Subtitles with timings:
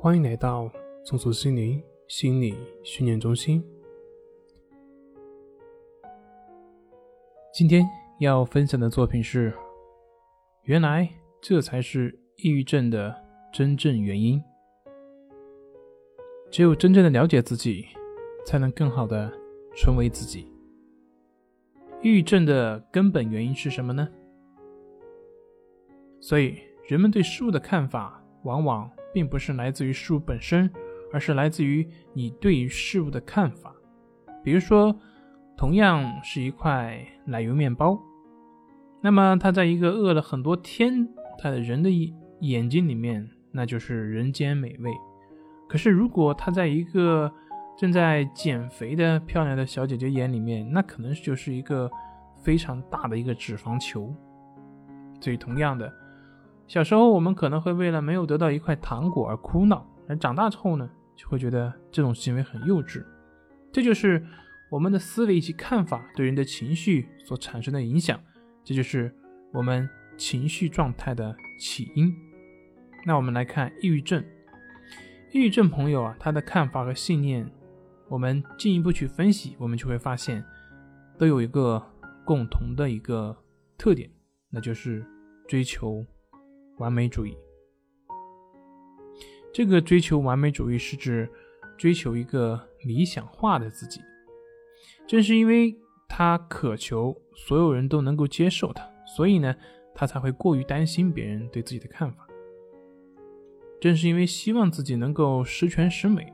[0.00, 0.70] 欢迎来到
[1.02, 3.60] 松鼠心灵心理训练中心。
[7.52, 7.84] 今天
[8.20, 9.52] 要分享的作品是：
[10.62, 13.12] 原来这才是抑郁症的
[13.52, 14.40] 真正原因。
[16.48, 17.84] 只有真正的了解自己，
[18.46, 19.28] 才能更好的
[19.74, 20.46] 成为自己。
[22.02, 24.08] 抑郁症的根本原因是什么呢？
[26.20, 26.56] 所以，
[26.86, 30.70] 人们对事物的看法，往往并不是来自于事物本身，
[31.12, 33.74] 而是来自于你对于事物的看法。
[34.44, 34.94] 比如说，
[35.56, 37.98] 同样是一块奶油面包，
[39.00, 41.90] 那么它在一个饿了很多天他的人的
[42.40, 44.90] 眼睛里面，那就是人间美味。
[45.68, 47.30] 可是，如果它在一个
[47.76, 51.90] 正在减肥的漂亮的小姐姐眼里面，那可能就是一个
[52.42, 54.14] 非常大的一个脂肪球。
[55.20, 55.92] 所以，同样的。
[56.68, 63.02] 小时候，我们可能会为了没有得到一块糖果而哭闹，而长大之后呢，就会觉得这种行为很幼稚。
[63.72, 64.22] 这就是
[64.70, 68.20] 我们的思维以及看法对人的情绪所产生的影响，
[68.62, 69.10] 这就是
[69.50, 69.88] 我们
[70.18, 72.14] 情绪状态的起因。
[73.06, 74.22] 那我们来看抑郁症，
[75.32, 77.50] 抑郁症朋友啊，他的看法和信念，
[78.10, 80.44] 我们进一步去分析，我们就会发现，
[81.16, 81.82] 都有一个
[82.26, 83.34] 共同的一个
[83.78, 84.10] 特点，
[84.50, 85.02] 那就是
[85.48, 86.04] 追求。
[86.78, 87.36] 完美主义，
[89.52, 91.28] 这个追求完美主义是指
[91.76, 94.00] 追求一个理想化的自己。
[95.06, 95.76] 正是因为
[96.08, 99.54] 他渴求所有人都能够接受他，所以呢，
[99.94, 102.26] 他才会过于担心别人对自己的看法。
[103.80, 106.32] 正是因为希望自己能够十全十美，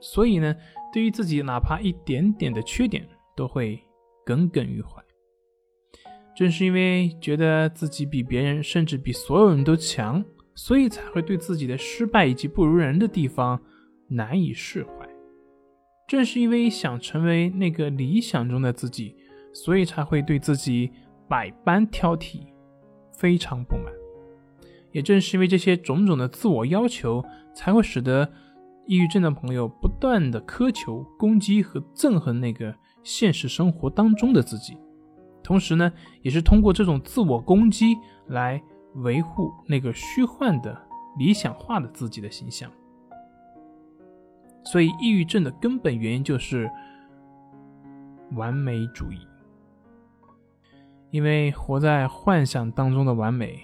[0.00, 0.54] 所以呢，
[0.92, 3.78] 对于自己哪怕一点点的缺点都会
[4.24, 5.05] 耿耿于怀。
[6.36, 10.22] 正是因为觉得自己比别人，甚至比所有人都强，
[10.54, 13.58] 所以才会对自己的失败以及不如人的地方
[14.06, 15.08] 难以释怀。
[16.06, 19.16] 正是因为想成为那个理想中的自己，
[19.54, 20.90] 所以才会对自己
[21.26, 22.42] 百般挑剔，
[23.14, 23.86] 非常不满。
[24.92, 27.24] 也正是因为这些种种的自我要求，
[27.54, 28.30] 才会使得
[28.86, 34.76] 抑郁症的朋友不断的苛求、攻击和憎恨那个现实生活当中的自己。
[35.46, 35.92] 同时呢，
[36.22, 37.96] 也是通过这种自我攻击
[38.26, 38.60] 来
[38.94, 40.76] 维护那个虚幻的
[41.16, 42.68] 理想化的自己的形象。
[44.64, 46.68] 所以，抑郁症的根本原因就是
[48.32, 49.20] 完美主义，
[51.12, 53.62] 因为活在幻想当中的完美，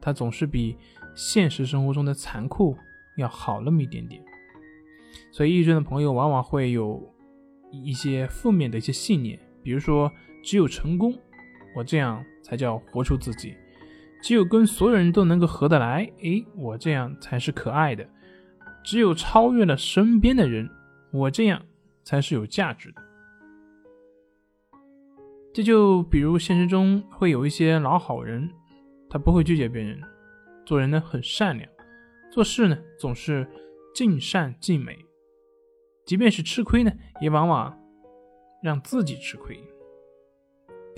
[0.00, 0.76] 它总是比
[1.14, 2.76] 现实生活中的残酷
[3.16, 4.20] 要好那么一点点。
[5.30, 7.00] 所以，抑郁症的朋友往往会有
[7.70, 10.10] 一些负面的一些信念，比如说。
[10.42, 11.16] 只有成功，
[11.74, 13.54] 我这样才叫活出自己；
[14.22, 18.04] 只有跟所有人都能够合得来，诶，我这样才是可爱的；
[18.82, 20.68] 只有超越了身边的人，
[21.12, 21.62] 我这样
[22.02, 23.02] 才是有价值的。
[25.52, 28.48] 这就比如现实中会有一些老好人，
[29.08, 30.00] 他不会拒绝别人，
[30.64, 31.68] 做人呢很善良，
[32.30, 33.46] 做事呢总是
[33.92, 34.96] 尽善尽美，
[36.06, 37.76] 即便是吃亏呢，也往往
[38.62, 39.58] 让自己吃亏。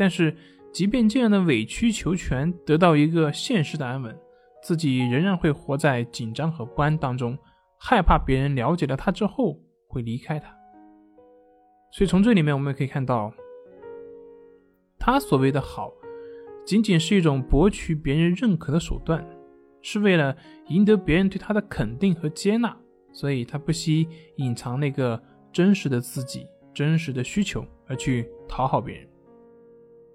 [0.02, 0.36] 但是，
[0.72, 4.18] 即便这样的委曲求全得到一个现实的安稳，
[4.60, 7.38] 自己仍然会活在紧张和不安当中，
[7.78, 10.52] 害怕别人了解了他之后会离开他。
[11.92, 13.32] 所以从这里面我们也可以看到，
[14.98, 15.92] 他所谓的好，
[16.66, 19.24] 仅仅是一种博取别人认可的手段，
[19.82, 20.36] 是为了
[20.66, 22.76] 赢得别人对他的肯定和接纳，
[23.12, 24.08] 所以他不惜
[24.38, 29.08] 隐藏那个真实的自己、真实的需求，而去讨好别人。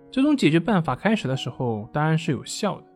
[0.09, 2.87] 这种解决办法开始的时候当然是有效的，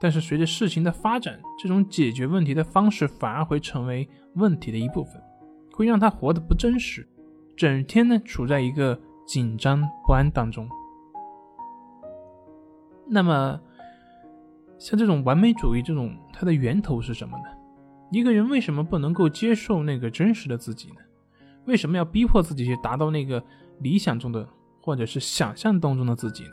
[0.00, 5.22] 但是随着事情的发展，这种解决问题的方式反而会成为问题的一部分，
[5.72, 7.06] 会让他活得不真实，
[7.56, 10.68] 整天呢处在一个紧张不安当中。
[13.08, 13.60] 那么，
[14.76, 17.44] 像这种完美主义，这种它的源头是什么呢？
[18.10, 20.96] 一个人为什么不能够接受那个真实的自己呢？
[21.66, 23.42] 为什么要逼迫自己去达到那个
[23.78, 24.46] 理想中的？
[24.86, 26.52] 或者是想象当中的自己呢？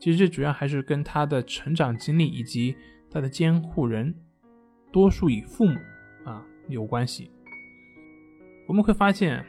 [0.00, 2.74] 其实这主要还是跟他的成长经历以及
[3.08, 4.12] 他的监护人，
[4.90, 5.78] 多数以父母
[6.24, 7.30] 啊有关系。
[8.66, 9.44] 我们会发现，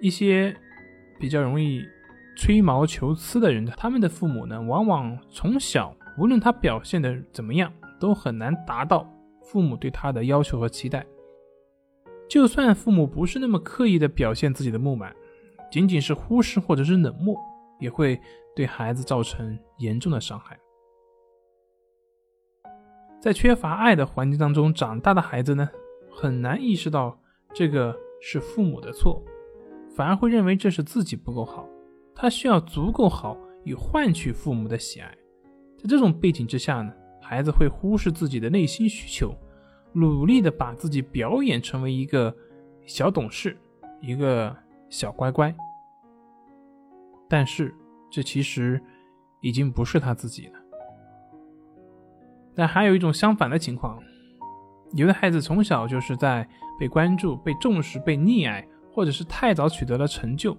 [0.00, 0.56] 一些
[1.18, 1.82] 比较容易
[2.36, 9.12] 吹毛求疵的人，他们的父母呢，往往从小无论他表现的怎么样，都很难达到
[9.42, 11.04] 父母对他的要求和期待。
[12.28, 15.12] 就算父母不是那么刻意的表现自己的不满。
[15.72, 17.34] 仅仅是忽视或者是冷漠，
[17.80, 18.20] 也会
[18.54, 20.58] 对孩子造成严重的伤害。
[23.18, 25.66] 在缺乏爱的环境当中长大的孩子呢，
[26.10, 27.18] 很难意识到
[27.54, 29.24] 这个是父母的错，
[29.96, 31.66] 反而会认为这是自己不够好，
[32.14, 33.34] 他需要足够好
[33.64, 35.08] 以换取父母的喜爱。
[35.78, 39.34] 在这种背景之下呢，孩子会忽视自己的内心需求，
[39.94, 42.36] 努力的把自己表演成为一个
[42.84, 43.56] 小懂事，
[44.02, 44.54] 一个
[44.92, 45.52] 小乖乖。
[47.26, 47.74] 但是
[48.10, 48.78] 这其实
[49.40, 50.58] 已经不是他自己了。
[52.54, 53.98] 但还有一种相反的情况，
[54.92, 56.46] 有的孩子从小就是在
[56.78, 60.54] 被关注、被重视、被溺爱，或者是太早取得了成就，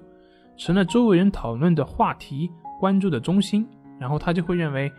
[0.58, 3.68] 成了周围人讨论的话题、关注的中心，
[4.00, 4.92] 然后他就会认为，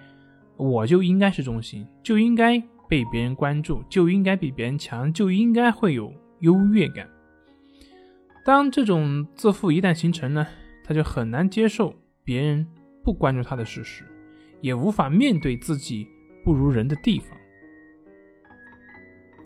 [0.56, 7.04] 我就应该是中心，就应该被别人关注，就应该比别人强，就应该会有优越感。
[8.44, 10.46] 当这种自负一旦形成呢，
[10.84, 12.66] 他就很难接受别人
[13.02, 14.04] 不关注他的事实，
[14.60, 16.06] 也无法面对自己。
[16.44, 17.30] 不如人的地方，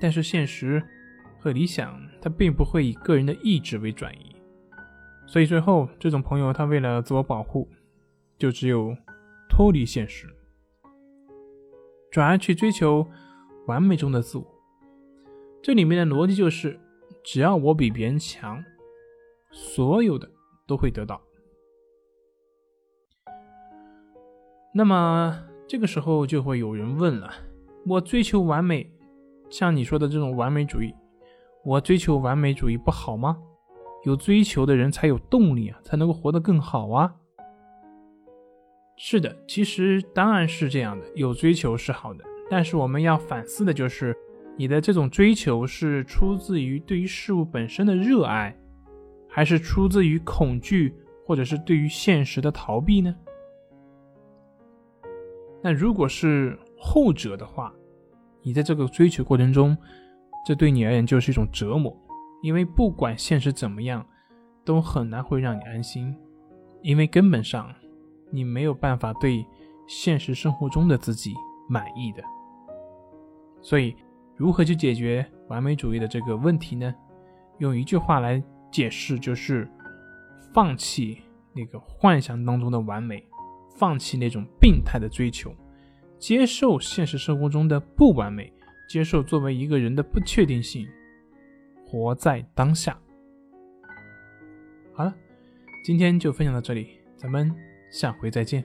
[0.00, 0.82] 但是现实
[1.38, 4.34] 和理想，它并不会以个人的意志为转移，
[5.24, 7.68] 所以最后这种朋友，他为了自我保护，
[8.36, 8.96] 就只有
[9.48, 10.26] 脱离现实，
[12.10, 13.06] 转而去追求
[13.68, 14.46] 完美中的自我。
[15.62, 16.80] 这里面的逻辑就是，
[17.22, 18.64] 只要我比别人强，
[19.50, 20.30] 所有的
[20.66, 21.20] 都会得到。
[24.72, 25.44] 那么。
[25.70, 27.30] 这个时候就会有人问了：
[27.84, 28.90] 我追求完美，
[29.50, 30.94] 像你说的这种完美主义，
[31.62, 33.36] 我追求完美主义不好吗？
[34.06, 37.14] 有追求的人才有动力啊，才能够活得更好啊。
[38.96, 44.16] 是的，其实当然是这样的，有追求是好的，但是我们要反思的就是，
[44.56, 48.58] 你的这种追求是出自于对于事物本身的热爱，
[49.28, 50.94] 还是出自于恐惧，
[51.26, 53.14] 或者是对于现实的逃避呢？
[55.62, 57.72] 那如果是后者的话，
[58.42, 59.76] 你在这个追求过程中，
[60.46, 61.94] 这对你而言就是一种折磨，
[62.42, 64.06] 因为不管现实怎么样，
[64.64, 66.14] 都很难会让你安心，
[66.82, 67.74] 因为根本上
[68.30, 69.44] 你没有办法对
[69.86, 71.34] 现实生活中的自己
[71.68, 72.22] 满意的。
[73.60, 73.96] 所以，
[74.36, 76.94] 如何去解决完美主义的这个问题呢？
[77.58, 78.40] 用一句话来
[78.70, 79.68] 解释，就是
[80.52, 81.22] 放弃
[81.54, 83.24] 那个幻想当中的完美。
[83.76, 85.54] 放弃那种病态的追求，
[86.18, 88.52] 接受现实生活中的不完美，
[88.88, 90.84] 接受作为一个人的不确定性，
[91.86, 92.98] 活在当下。
[94.92, 95.14] 好了，
[95.84, 97.54] 今天就分享到这里，咱们
[97.88, 98.64] 下回再见。